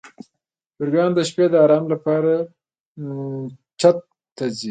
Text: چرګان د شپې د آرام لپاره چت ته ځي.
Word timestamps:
چرګان 0.75 1.11
د 1.15 1.19
شپې 1.29 1.45
د 1.51 1.55
آرام 1.65 1.85
لپاره 1.93 2.31
چت 3.79 3.97
ته 4.37 4.45
ځي. 4.57 4.59